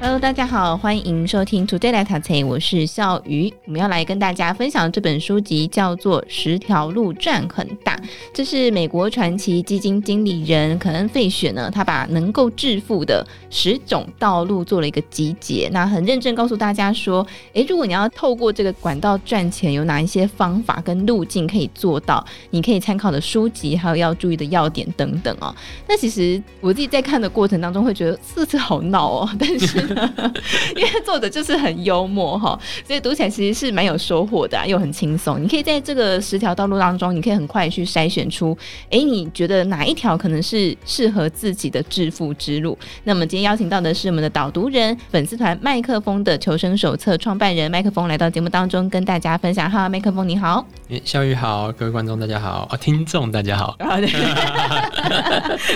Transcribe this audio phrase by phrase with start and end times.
[0.00, 3.52] Hello，大家好，欢迎收听 Today 来读册，我是笑鱼。
[3.66, 7.96] 我们要来跟大家分享的这本书籍叫做《十条路赚很大》，
[8.32, 22.24] 这是美国传奇基金经理人肯恩·费雪呢，他把能够致富的十种道路做了一个集结，那很认真告诉大家说，诶，如果你要透过这个管道赚钱，有哪一些方法跟路径可以做到？
[22.50, 25.52] 你可以参考的书籍，还有要注意的要点等等哦。
[25.88, 29.87] 那其实我自己在看的过程当中，会觉得四次好闹哦，但是。
[30.76, 35.42] 因为作者就是很幽默哈，所以读起来其实是蛮有收获的，又很轻松。
[35.42, 38.56] 你可以在这个十条道路当中，你可以很快去筛选出，
[38.90, 42.76] 哎，你觉得哪一条可能是适合自己的致富之路？
[43.04, 49.70] 那么今天邀请到的是我们的导读人，粉丝团麦克风的求生手册创办人麦克风来到节目当中跟大家分享。
[49.70, 53.76] 哈，麦克风你好，哎，笑宇好，各位观众大家好，啊，听众大家好，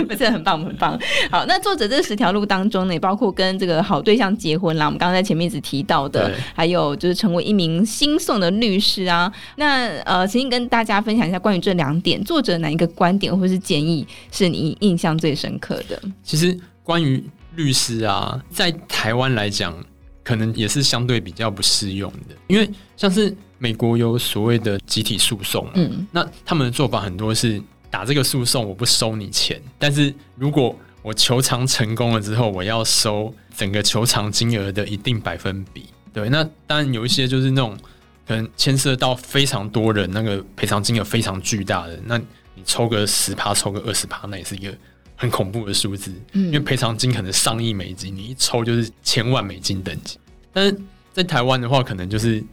[0.08, 0.98] 不是很棒，很棒。
[1.31, 9.33] 好，那作者这十条路当中呢，也包括跟这个好对象结婚啦，我们刚刚在前面一直提到的，还有就是成为一名新送的律师啊。
[9.56, 16.00] 那呃，请你跟大家分享一下关于这两点，作者哪一个观点或是建议是你印象最深刻的？
[16.23, 17.23] 其实关于
[17.55, 19.75] 律师啊，在台湾来讲，
[20.25, 35.86] 可能也是相对比较不适用的，因为像是美国有所谓的集体诉讼，嗯，那他们的做法很多是打这个诉讼，我不收你钱，但是如果我求偿成功了之后，我要收整个球场金额的一定百分比。
[36.12, 37.77] 对，那当然有一些就是那种
[38.27, 44.75] 可能牵涉到非常多人，那个赔偿金额非常巨大的，那你抽个十趴，抽个二十趴，那也是一个
[45.17, 46.12] 很恐怖的数字。
[46.33, 50.19] 嗯，因为赔偿金可能上亿美金，你一抽就是千万美金等级。
[50.53, 50.78] 但是
[51.12, 52.45] 在台湾的话，可能就是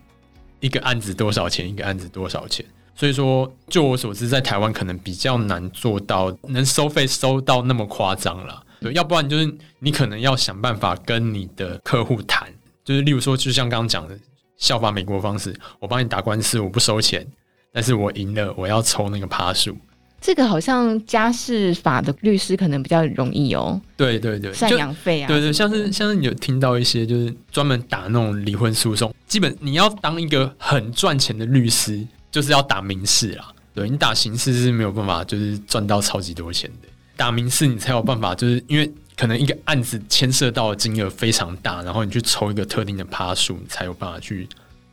[0.61, 2.65] 一个案子多少钱，一个案子多少钱。
[2.95, 8.61] 所以说，就我所知，在台湾可能比较难做到能收费收到那么夸张了。
[8.81, 12.47] 对，要不然就是你可能要想办法跟你的客户谈，
[12.83, 14.17] 就是例如说，就像刚刚讲的，
[14.57, 17.25] 效法美国方式，我帮你打官司，我不收钱，
[17.71, 19.77] 但是我赢了，我要抽那个趴数。
[20.21, 23.79] 这个好像家事法的律师可能比较容易哦。
[23.95, 32.05] 对对对，赡养费啊，对对，像是像是你有听到一些就是专门打那种离婚诉讼，基本你要当一个很赚钱的律师。
[32.31, 36.87] 就是要打民事啦，对，你打刑事是没有办法，就是赚到超级多钱的。
[37.19, 44.47] 打民事你才有办法，就是因为可能一个案子牵涉到的金额非常大，然后你去抽一个特定的趴数，你才有办法去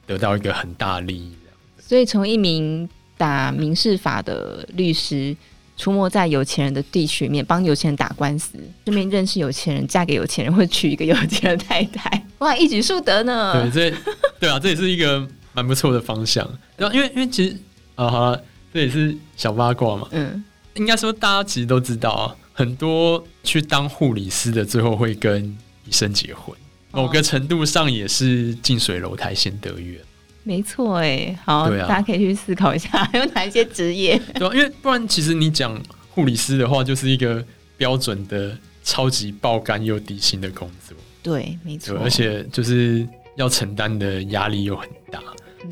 [0.09, 1.33] 得到一个很大的利益。
[1.79, 5.37] 所以，从一名打民事法的律师，
[5.77, 13.71] 出没在有钱人的地区里面，帮有钱人打官司，顺便认识有钱人，嫁给有钱人，或娶一个有钱的太太， 哇，一举数得呢。
[13.71, 13.97] 对，这
[14.41, 15.27] 对啊，这也是一个。
[15.53, 17.57] 蛮不错的方向，然后因为因为其实
[17.95, 18.43] 啊、哦，好了，
[18.75, 20.07] 这也是小八卦嘛。
[20.11, 20.45] 嗯，
[20.77, 25.45] 应该说大家其实都知道啊，很多去当护理师的最后会跟
[25.85, 26.57] 医生结婚，
[26.93, 30.01] 哦、某个程度上也是近水楼台先得月。
[30.43, 34.17] 没错，哎，好，大家可以去思考一下，还有哪一些职业？
[34.35, 35.77] 对啊，因为不然其实你讲
[36.11, 37.45] 护理师的话，就是一个
[37.77, 40.97] 标准的超级爆肝又低薪的工作。
[41.23, 43.05] 对，没错，而且就是
[43.35, 45.21] 要承担的压力又很大。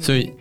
[0.00, 0.32] 所以，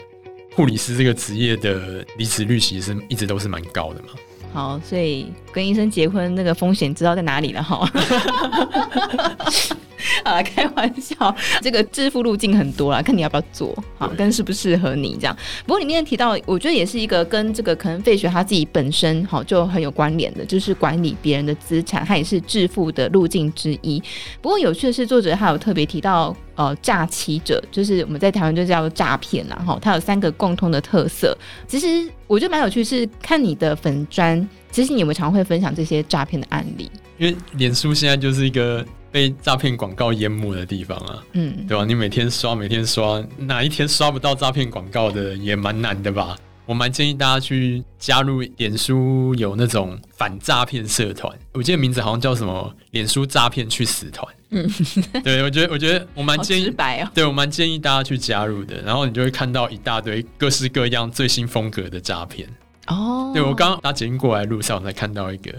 [0.56, 4.10] 护理师这个职业的离职率其实是一直都是蛮高的嘛。
[4.54, 7.90] 好，所以跟医生结婚那个风险知道在哪里了哈。
[10.24, 15.36] 啊，开玩笑，这个致富路径很多啦，看你要不要做，好，跟适不适合你这样。
[15.66, 24.02] 不过里面提到，我觉得也是一个跟这个可能费雪他自己本身好就很有关联的，就是管理别人的资产，它也是致富的路径之一。
[24.42, 31.38] 不过有趣的是，作者还有特别提到，呃，诈欺者就是我们在台湾就叫诈骗啦，哈，它有三个共通的特色。
[31.68, 36.90] 其实我觉得蛮有趣，是看你的粉砖，其实你有没有常会分享这些诈骗的案例？
[37.18, 38.86] 因为脸书现在就是一个。
[39.14, 41.86] 被诈骗广告淹没的地方啊，嗯，对吧？
[41.86, 46.36] 你每天刷，每天刷，哪一天刷不到诈骗广告的也蛮难的吧？
[46.66, 54.26] 我蛮建议大家去加入脸书有那种反诈骗社团，我记得名字好像叫什么“脸书诈骗去死团”。
[54.50, 54.68] 嗯，
[55.24, 58.82] 对，我觉得，我觉得我蛮建议，白哦，对，我蛮建议大家去加入的。
[58.82, 62.48] 然后你就会看到一大堆各式各样最新风格的诈骗。
[62.88, 65.54] 哦，对，我刚刚搭捷运过来路上，我才看到一个。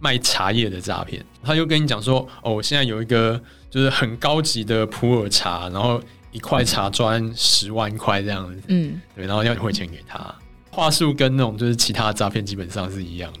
[0.00, 6.02] 卖茶叶的诈骗，他就跟你讲说：“哦，我现在有一个就是很高级的普洱茶，然后
[6.32, 10.34] 一块茶砖十万块这样子。”嗯，对，然后要汇钱给他，
[10.70, 13.40] 话术跟那种就是其他的诈骗基本上是一样的。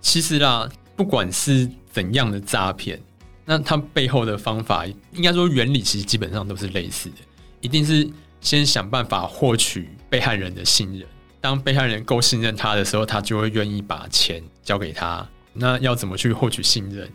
[0.00, 3.00] 其实啦，不管是怎样的诈骗，
[3.44, 7.16] 那它背后的方法应该说原理其实基本上都是类似的，
[7.60, 8.10] 一定是
[8.40, 11.06] 先想办法获取被害人的信任。
[11.40, 15.28] 当被害人够信任他的时候，他就会愿意把钱交给他。
[15.52, 17.08] 那要怎么去获取信任？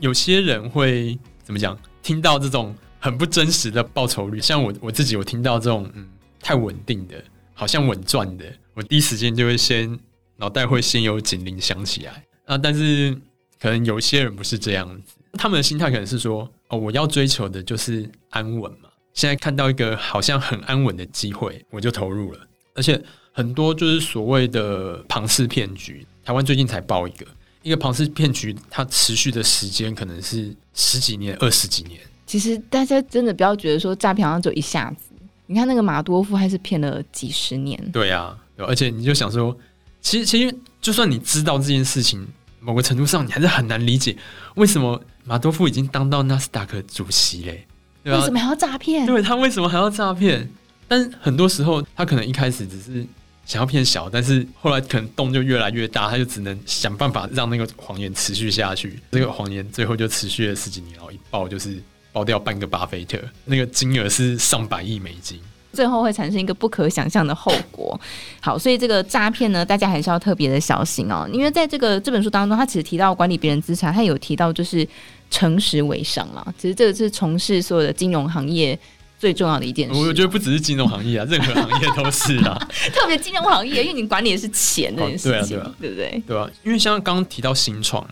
[0.00, 1.78] 有些人会怎么讲？
[2.02, 6.08] 听到这种很不真实的报酬率，像我我自己，我听到这种嗯
[6.40, 7.22] 太稳定的，
[7.54, 8.44] 好像稳赚的，
[8.74, 9.98] 我第一时间就会先
[10.36, 12.58] 脑袋会先有警铃响起来啊。
[12.58, 13.16] 但是
[13.60, 18.88] 可能有些人不是这样子，他们的心态可能是说哦，我要追求的就是安稳嘛。
[19.14, 22.40] 现在看到一个好像很安稳的机会，我就投入了。
[22.74, 23.00] 而且
[23.30, 27.26] 很多就是所谓的庞氏骗局，台湾最近才爆一个。
[27.62, 32.00] 一个庞氏骗局，它持续的时间可能是十几年、二十几年。
[32.26, 35.14] 其实大家真的不要觉得说诈骗好像就一下子。
[35.46, 37.78] 你看那个马多夫还是骗了几十年。
[37.92, 39.56] 对啊，而且你就想说，
[40.00, 42.26] 其实其实就算你知道这件事情，
[42.60, 44.16] 某个程度上你还是很难理解
[44.54, 47.66] 为什么马多夫已经当到纳斯达克主席嘞，
[48.02, 48.18] 对吧？
[48.18, 49.06] 为什么还要诈骗？
[49.06, 50.48] 对，他为什么还要诈骗？
[50.88, 53.06] 但很多时候他可能一开始只是。
[53.44, 58.98] 想要骗小，但是后来可能洞就越来越大，他就只能想办法让那个谎言持续下去。
[59.10, 65.40] 这个谎言最后就持续了十几年，然后一爆就是爆掉半个巴菲特，那个金额是上百亿美金，
[65.72, 68.00] 最后会产生一个不可想象的后果。
[68.40, 74.86] 好，所以这个诈骗呢，大家还是要特别的小心哦，因为在这个这本书当中，他其实提到管理别人资产，他有提到就是
[75.30, 76.54] 诚实为上嘛。
[76.56, 78.78] 其实这个是从事所有的金融行业。
[79.22, 82.58] 最重要的一件事，我觉得不只是金融行业啊，任何行业都是啊。
[82.92, 86.22] 特别金融行业，因为你管理的是钱这件事情，哦、对啊，对啊，对不对？
[86.26, 88.04] 对啊，因为像刚刚提到新创，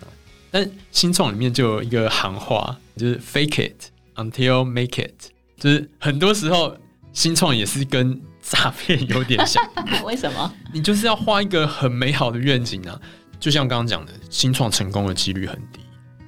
[0.52, 5.10] 但新创里面就有一个行话，就是 “fake it until make it”，
[5.58, 6.76] 就是很多时候
[7.12, 9.60] 新创也是跟诈骗有点像。
[10.06, 10.54] 为什么？
[10.72, 12.96] 你就是要画一个很美好的愿景啊，
[13.40, 15.80] 就像刚刚讲的，新创成功的几率很低。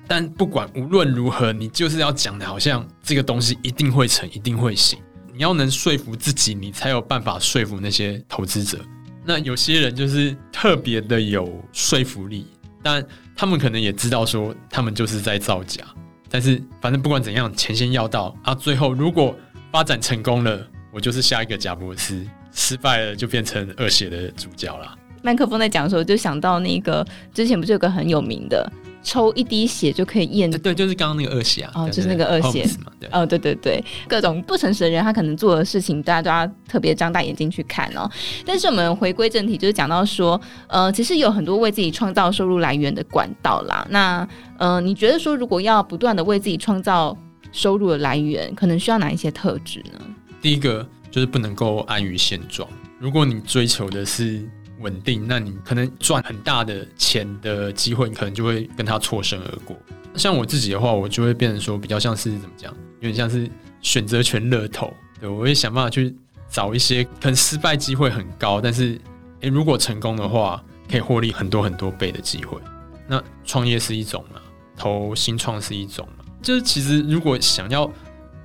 [0.09, 4.99] 但不管无论如何，你就是要讲的好像这个东西一定会成，一定会行。
[5.35, 8.79] 你要能说服自己，你才有办法说服那些投资者。
[9.25, 12.47] 那有些人就是特别的有说服力，
[12.83, 13.03] 但
[13.35, 15.85] 他们可能也知道说他们就是在造假。
[16.29, 18.55] 但是反正不管怎样，钱先要到啊。
[18.55, 19.35] 最后如果
[19.71, 24.99] 发展成功了，我就是下一个贾伯斯；失败了，就变成恶血的主角了。
[25.23, 28.71] 麦克风在讲的时候，就想到那个之前不是有个很有名的。
[29.03, 38.09] 抽一滴血就可以验，对，就是刚刚那个恶血啊，哦，就是那个恶血嘛，对，哦，对对对，各种不诚实的人，他可能做的事情，大家都要特别张大眼睛去看哦。
[38.47, 43.87] 但是我们回归正题，就是讲到说，呃，其实有很多为自己创造收入来源的管道啦。
[43.91, 44.27] 那，
[44.59, 47.17] 呃，你觉得说，如果要不断的为自己创造
[47.51, 50.01] 收入的来源，可能需要哪一些特质呢？
[50.41, 52.69] 第一个就是不能够安于现状，
[52.99, 54.49] 如果你追求的是。
[54.82, 59.76] 稳定，那你可能赚很大的钱的机会，你可能就会跟他错身而过。
[60.14, 62.70] 像我自己的话，我就会变成说，比较像是怎么讲，
[63.00, 63.50] 有点像是
[63.81, 64.93] 选择权乐透。
[65.19, 66.14] 对，我会想办法去
[66.50, 69.00] 找一些可能失败机会很高，但是
[69.40, 72.58] 诶，如果成功的话，可以获利很多很多倍的机会。
[73.06, 74.40] 那创业是一种嘛，
[74.76, 76.25] 投新创是一种嘛。
[76.43, 77.90] 就是其实如果想要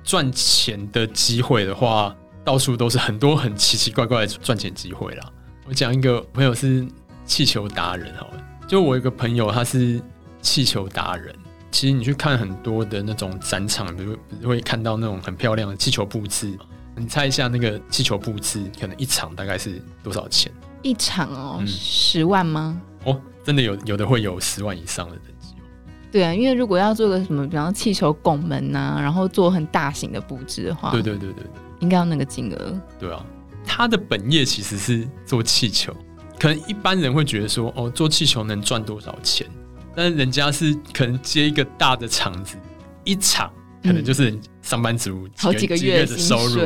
[0.02, 2.14] 赚钱的机会的话，
[2.44, 5.32] 到处都是很多很奇奇怪怪的赚钱机会啦。
[5.68, 6.88] 我讲一个朋友是
[7.26, 10.00] 气球达人，好了，就我一个朋友他是
[10.40, 11.34] 气球达人。
[11.70, 14.16] 其实你去看很多的那种展场，比如
[14.48, 16.58] 会看到那种很漂亮的气球布置。
[16.96, 20.50] 你猜一下，那个气球布置可能一场大概是多少钱？
[20.80, 22.80] 一场哦，嗯、十万吗？
[23.04, 25.62] 哦，真的有有的会有十万以上的等级哦。
[26.10, 31.44] 对啊，因为如果要做个什么，比方说气球拱门呐、啊，然后做很大型的布置的话，对对对对，
[31.80, 32.80] 应该要那个金额。
[32.98, 33.22] 对啊。
[33.68, 35.94] 他的本业其实是做气球，
[36.40, 39.46] 可能一般人会觉得说，哦，做气球能赚多少钱？
[39.94, 42.56] 但是人家是可能接一个大的场子，
[43.04, 43.50] 一场
[43.82, 46.60] 可能就是上班族好几个月的收入，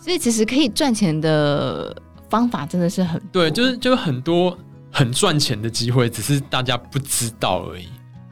[0.00, 1.96] 所以其实可以赚钱的
[2.28, 3.28] 方法真的是很多。
[3.32, 4.58] 对，就是就是很多
[4.90, 7.86] 很赚钱的机会，只是大家不知道而已，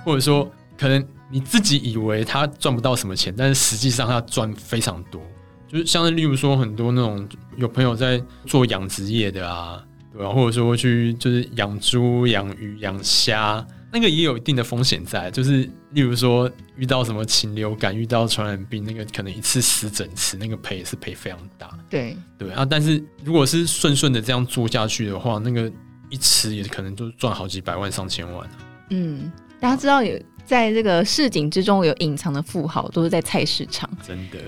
[0.04, 5.20] 或者说可能你自己以为他赚不到什么钱，但是实际上他赚非常多。
[5.70, 9.80] 就是像是例如说很多那种有朋友在做养殖业的啊，
[10.12, 10.28] 对吧？
[10.30, 15.30] 或者说去就是养猪、养鱼、养虾，那个也有一定的风险在。
[15.30, 15.62] 就是
[15.92, 21.70] 例如说遇到什么禽流感、遇到传染病，那个可能一次死整池，那个赔也是赔非常大。
[21.88, 25.70] 对对啊，但是如果是顺顺的这样做下去的话，那个
[26.08, 28.56] 一池也可能就赚好几百万、上千万啊。
[28.90, 33.88] 嗯，大家知道有在这个市井之中有隐藏的富豪，都是在菜市场。
[34.04, 34.38] 真的。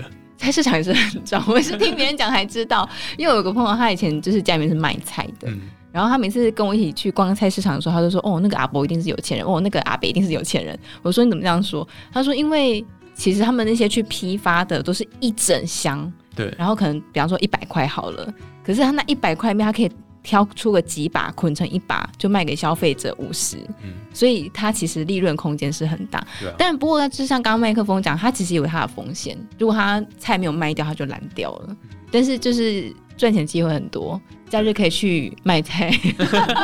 [0.43, 2.87] 菜市场也是很重要，我是听别人讲才知道。
[3.17, 12.85] 因为我有个朋友，他以前就是家里面是卖菜的，嗯、然后他每次跟我一起去逛菜市场的时候，他就说：“哦，那个阿伯一定是有钱人，哦，那个阿伯一定是有钱人。”我说：“你怎么这样说？”他说：“因为
[13.15, 18.33] 其实他们那些去批发的都是一整箱对，然后可能比方说一百块好了，
[18.65, 19.89] 可是他那一百块里面，他可以
[20.23, 26.25] 挑出个几把捆成一把，就卖给消费者五十，嗯，所以他其实利润空间是很大。
[26.57, 31.65] 但不过就像刚刚麦克风讲，他其实有他的风险，如果他菜没有卖掉，他就烂掉了。
[31.69, 31.77] 嗯，
[32.09, 34.19] 但是就是赚钱机会很多。
[34.49, 35.91] 假日可以去卖菜，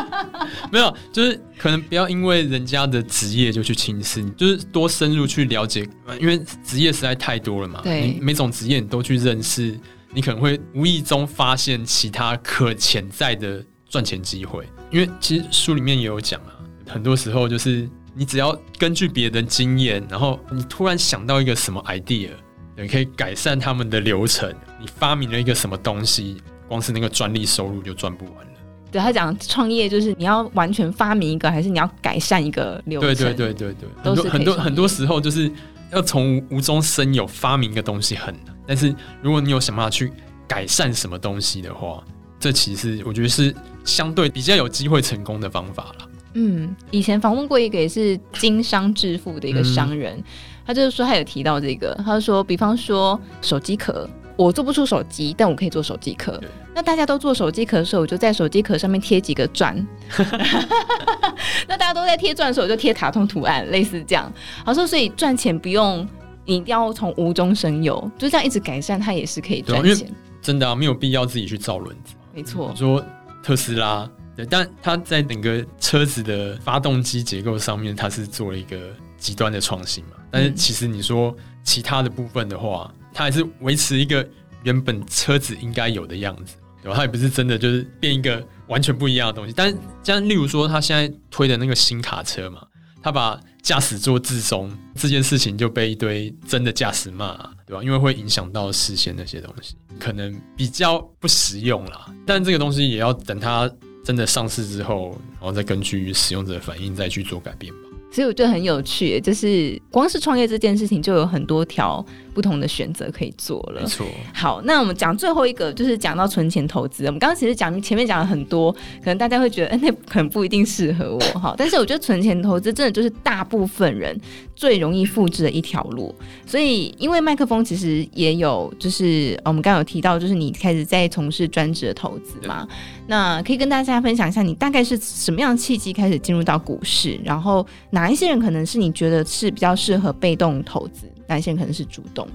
[0.71, 5.83] 没有，就是可能不要因为人家的职业就去轻视，就是多深入去了解，
[6.21, 7.81] 因为职业实在太多了嘛。
[7.83, 9.75] 对，每种职业你都去认识，
[10.13, 14.67] 你可能会无意中发现其他可潜在的赚钱机会。
[14.91, 16.55] 因为其实书里面也有讲啊，
[16.87, 22.29] 很多时候就是你只要根据别人经验，然后你突然想到一个什么 idea，
[22.75, 26.41] 你可以改善他们的流程，你发明了一个什么东西。
[26.67, 28.51] 光是那个专利收入就赚不完了。
[28.91, 33.15] 对，他讲创业就是你要完全发明一个，还是你要改善一个流程？
[33.15, 35.51] 对对对对对，很多很多很多时候就是
[35.91, 38.55] 要从无中生有，发明一个东西很难。
[38.69, 40.13] 但是如果你有想办法去
[40.47, 42.03] 改善什么东西的话，
[42.39, 43.51] 这其实我觉得是
[43.83, 46.09] 相对比较有机会成功的方法了。
[46.35, 50.23] 嗯，以前访问过一个也是经商致富的一个商人，嗯、
[50.67, 54.07] 他就是说他有提到这个，他就说，比方说手机壳。
[54.37, 56.41] 我做不出手机，但我可以做手机壳。
[56.73, 59.75] 那大家都做手机壳的时候，我就在手机壳上面贴几个钻。
[61.67, 64.31] 那大家都在贴钻的时候，我就贴卡通图案，类似这样。
[64.63, 66.07] 好说，所以赚钱不用
[66.49, 70.11] 你一定要从无中生有，就这样一直改善，它也是可以赚钱。
[70.41, 72.15] 真的啊，没有必要自己去造轮子。
[72.33, 73.05] 没错，说
[73.43, 80.11] 特斯拉，对，但它在整个车子的发动机结构上面，它是做了一个极端的创新嘛。
[80.31, 84.27] 但是其实你说其他的部分的话，它还是维持一个
[84.63, 86.95] 原本车子应该有的样子，对吧？
[86.95, 89.53] 它也不是真的就是变一个完全不一样的东西。
[89.55, 92.65] 但像例如说，它现在推的那个新卡车嘛，
[93.01, 97.83] 他把驾驶座自松这件事情就被一堆真的驾驶骂，对吧？
[97.83, 102.07] 因为会影响到视线那些东西，可能比较不实用啦。
[102.25, 103.69] 但这个东西也要等它
[104.03, 107.79] 真的上市之后，然后再根据使用者的反应再去做改变吧。
[108.11, 113.81] 所以我觉得很有趣，就是光是创业这件事情就有很多条不同的选择可以做了。
[113.81, 114.05] 没错。
[114.33, 117.05] 好，那我们讲最后一个，就是讲到存钱投资。
[117.05, 121.55] 我们刚刚其实讲前面讲了很多，可能大家会觉得，哎，那可能不一定适合我哈。
[121.57, 124.19] 但是我觉得存钱投资真的就是大部分人
[124.55, 126.13] 最容易复制的一条路。
[126.45, 132.67] 所以，因为麦克风其实也有，就是我们刚刚有提到，就是你开始在从事专职的投资嘛。
[133.07, 142.27] 那可以跟大家分享一下，你大概是什么样的契机开始进入到股市，然后哪一些人可能是你觉得是比较适合被动投资，哪一些人可能是主动？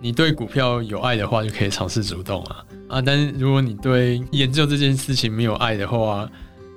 [0.00, 3.02] 你对股票有爱的话，就可以尝试主动啊啊！
[3.02, 6.28] 但是如果你对研究这件事情没有爱的话，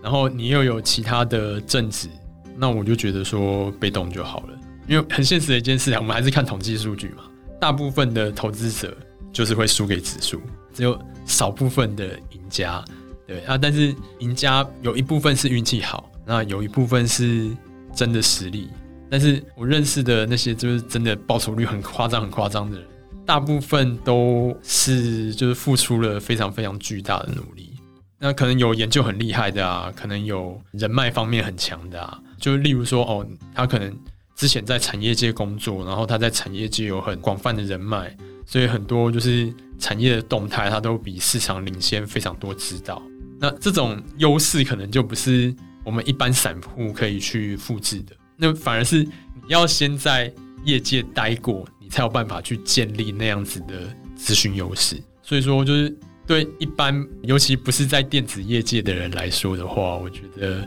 [0.01, 2.07] 然后你又有其他的正职，
[2.55, 4.57] 那我就觉得说被动就好了。
[4.87, 7.23] 因为很现实的一件事情，我们还是看统计数据嘛。
[7.59, 8.95] 大部分的投资者
[9.33, 10.41] 就是会输给指数，
[10.73, 12.81] 只有少部分的赢家。
[13.27, 17.51] 对啊，但是赢家有一部分是运气好，那有一部分是。
[17.95, 18.69] 真的实力，
[19.09, 22.87] 但是我认识的那些就是真的报酬率很夸张、很夸张的人，
[23.25, 27.71] 大部分都是就是付出了非常非常巨大的努力。
[28.19, 33.95] 那可能有研究很厉害的啊，可能有人脉方面很强的啊，就例如说哦，他可能
[34.35, 43.01] 之前在产业界工作，然后他在产业界有很广泛的人脉，所以很多就是产业的动态，他都比市场领先非常多知道。
[43.39, 45.55] 那这种优势可能就不是。
[45.85, 49.11] 我们一般散户可以去复制的，那反而是你
[49.47, 50.31] 要先在
[50.63, 53.73] 业界待过，你才有办法去建立那样子的
[54.17, 54.95] 咨询优势。
[55.23, 55.93] 所以说，就是
[56.25, 60.61] 对一般，尤其不是在电子业界的人来说的话，我觉得，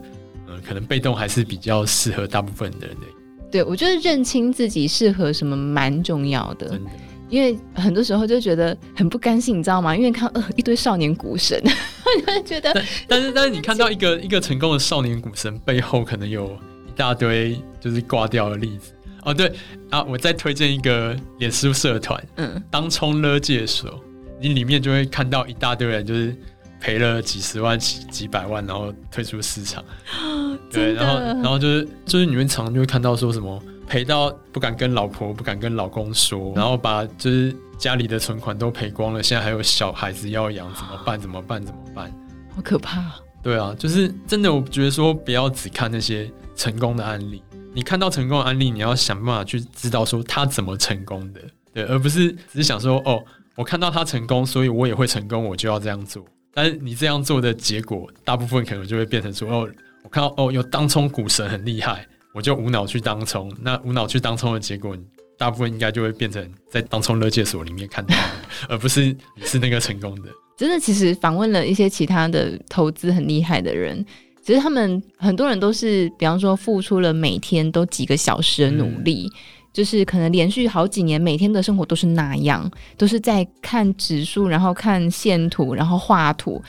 [0.47, 3.07] 嗯、呃，可能被动还是比较适合大部分的人的。
[3.51, 6.69] 对，我觉得认清自己适合什么蛮重要的。
[6.69, 6.91] 真的。
[7.29, 9.97] 因为很多时候就觉得很不甘心，你知道吗？
[9.97, 16.70] 因为看呃一堆少年股神， 你会觉得，但但是但是你 看到一个一个成功的少年股神背后，可能有一
[17.01, 18.93] 大堆就是挂掉的例子
[19.23, 19.33] 哦。
[19.33, 19.51] 对
[19.89, 23.99] 啊，我再推荐一个脸书社团，嗯，当冲勒戒手，
[24.39, 26.37] 你里面就会看到一大堆人就是
[26.79, 29.83] 赔了几十万、几几百万，然后退出市场。
[30.71, 33.63] 对，然后然后就是就是你们常常就会看到说什么。
[33.89, 41.19] 赔到不敢跟老婆、不敢跟老公说，然后把就是家里的存款都赔光了，现在还有小孩子要养，怎么办？
[41.21, 41.61] 怎么办？
[41.67, 42.13] 怎么办？
[42.55, 43.03] 好可怕！
[43.43, 47.43] 对啊，就是真的，我觉得说不要只看那些成功的案例，
[47.75, 51.41] 你看到成功的案例，你要想办法去知道说他怎么成功的，
[51.73, 53.23] 对，而不是只是想说哦，
[53.55, 56.25] 我看到他成功，所以我也会成功，我就要这样做。
[56.53, 59.69] 但是你这样做的结果，大部分可能就会变成说哦，
[60.03, 62.07] 我看到哦，有当冲股神很厉害。
[62.33, 64.97] 我就无脑去当冲，那无脑去当冲的结果，
[65.37, 68.15] 大部分应该就会变成在当冲勒戒所里面看到，
[68.69, 70.31] 而不是是那个成功的。
[70.61, 74.05] 真的，其实访问了一些其他的投资很厉害的人，
[74.45, 79.31] 其实他们很多人都是，比方说付出了每天都几个小时的努力。
[79.33, 79.39] 嗯
[79.73, 86.61] 就是可能连续好几年，每天的生活都是那样，都是在看指数，然后看线图，然后画图。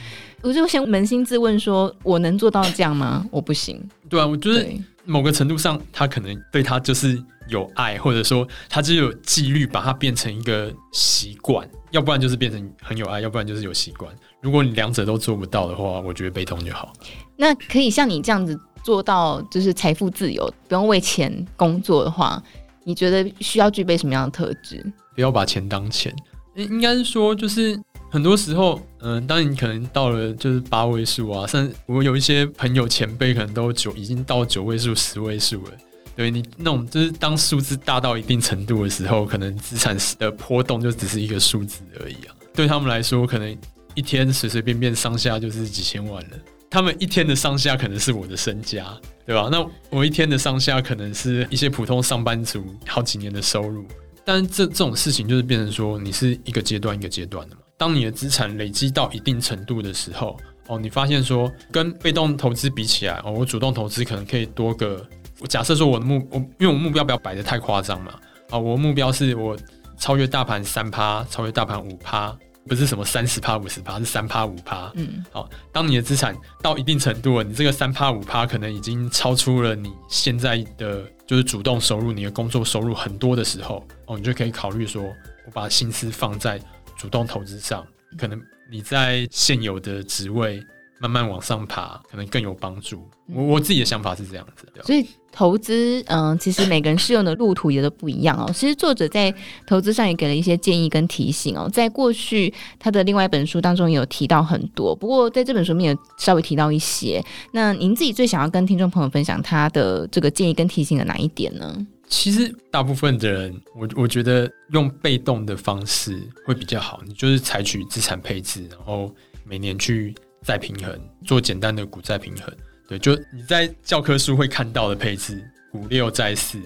[0.41, 3.25] 我就先扪心自问说：我能做到这样吗？
[3.31, 3.83] 我不行。
[4.07, 4.67] 对啊，我觉得
[5.03, 7.19] 某个程度上，他可能对他就是
[7.49, 11.67] 有爱，或者说他就有纪律，把它变成一个习惯。
[11.91, 14.11] 要不然就是变成很有爱，要不然就是有习惯。
[14.41, 16.91] 如果你两者都做不到的话，我觉得悲痛就好。
[17.37, 22.41] 那可以像你这样子做到，就是财富自由，不用为钱工作的话。
[22.83, 24.83] 你觉得需要具备什么样的特质？
[25.13, 26.11] 不要把钱当钱，
[26.55, 27.79] 应应该是说，就是
[28.09, 35.71] 很多时候，嗯、呃，当你可能到了就是八位数啊，甚至我有一些朋友前辈可能都九已经到九位数、十位数了。
[36.15, 42.35] 对你那种就是当数字大到一定程度的时候，可能资产的波动就只是一个数字而已啊。
[42.53, 43.57] 对他们来说，可能
[43.95, 46.31] 一天随随便便上下就是几千万了。
[46.69, 48.85] 他们一天的上下可能是我的身家，
[49.25, 49.49] 对吧？
[49.51, 53.85] 那我一天的上下可能是一些普通上班族好几年的收入。
[54.23, 57.61] 但这这种事情就是变成说，你是一个阶段一个阶段的嘛。
[57.77, 60.37] 当你的资产累积到一定程度的时候，
[60.67, 65.05] 哦，你发现说跟被动投资比起来，哦，我主动投资可能可以多个。
[65.41, 68.13] 我假设说我的目，我因为我目标不要摆的太夸张嘛，
[68.49, 69.57] 啊，我的目标是我
[69.97, 72.33] 超越大盘三趴，超越大盘五趴。
[72.67, 74.91] 不是什么三十趴五十趴，是三趴五趴。
[74.93, 86.61] 嗯，好，当你的资产到一定程度了，你这个三趴五趴可能已经超出了你现在的就是主动收入，你的工作收入很多的时候，哦，你就可以考虑说，我把心思放在
[86.95, 87.83] 主动投资上，
[88.15, 90.63] 可能你在现有的职位。
[91.01, 93.09] 慢慢往上爬，可能更有帮助。
[93.33, 94.83] 我我自己的想法是这样子的。
[94.83, 98.51] 所以投资，嗯、呃，其实每个人适用的路途也都不一样哦。
[98.53, 99.33] 其实作者在
[99.65, 101.67] 投资上也给了一些建议跟提醒哦。
[101.73, 107.23] 在过去他的另外一本书当中也有提到很多，不过在这本书里面也稍微提到一些。
[107.51, 111.87] 那您自己最想要跟听众朋友分享他的这个建议跟提醒的哪一点呢？
[112.07, 117.01] 其实大部分的人，我我觉得用被动的方式会比较好。
[117.07, 119.11] 你就是采取资产配置，然后
[119.43, 120.13] 每年去。
[120.43, 122.51] 再平衡，做简单的股债平衡，
[122.87, 126.59] 对，就你在教科书会看到的配置，股六债四，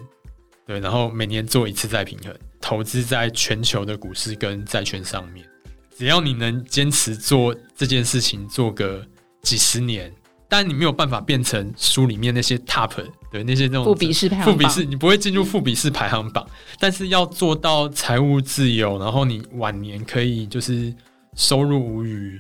[0.66, 5.46] 对，然后每年做一次再平衡，投资在全球的股市跟债券上面，
[5.98, 9.06] 只要你能坚持做这件事情，做个
[9.42, 10.10] 几十年，
[10.48, 12.92] 但你没有办法变成书里面那些 top
[13.30, 16.48] 对那些那种富比士排行榜，富比士你不会进入富比士排行榜，
[16.80, 20.96] 但是要做到财务自由，然后你晚年可以就是
[21.36, 22.40] 收入无虞。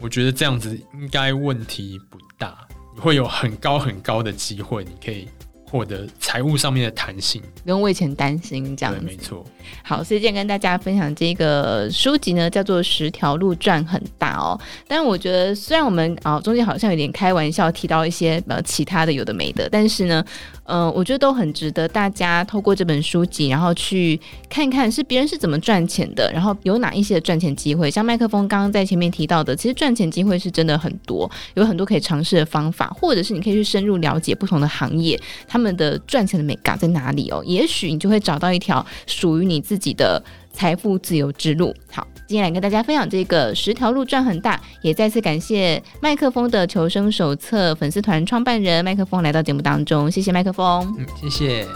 [0.00, 2.56] 我觉得这样子应该问题不大，
[2.94, 5.28] 你会有很高很高的机会，你可以
[5.68, 8.74] 获得财务上面的弹性，不用为钱担心。
[8.74, 9.44] 这样子，没错。
[9.84, 14.58] 好，所以今天跟大家分享这个书籍呢，叫做《十条路赚很大》哦。
[14.88, 20.24] 但是我觉得，虽然我们啊、哦、中间好像有点开玩笑提到一些呃其他的有的没的，但是呢。
[20.70, 27.90] 嗯、我觉得都很值得大家透过这本书籍，然后去看看是别人是怎么赚钱的，然后有哪一些赚钱机会。
[27.90, 37.42] 像麦克风刚刚在前面提到的，其实赚钱机会是真的很多，有很多可以尝试的方法，或者是你可以去深入了解不同的行业，他们的赚钱的美感在哪里哦。
[37.44, 41.74] 也许你就会找到一条属于你自己的财富自由之路。
[41.90, 42.06] 好。
[42.30, 51.66] 今天来跟大家分享这个十条路赚很大，也再次感谢麦克风的求生手册粉丝团创办人麦克风来到节目当中，谢谢麦克风，嗯，谢谢。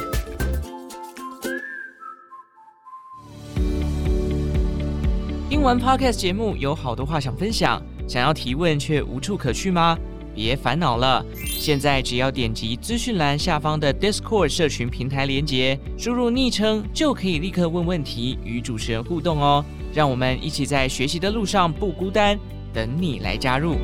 [5.50, 9.98] 听完 Podcast 节目，有好多话想分享，想要提问却无处可去吗？
[10.36, 19.64] 别烦恼了，现在只要点击资讯栏下方的 Discord 社群平台连接，输入昵称就可以立刻问问题，与主持人互动哦。
[19.94, 22.36] 让我们一起在学习的路上不孤单，
[22.72, 23.76] 等你来加入。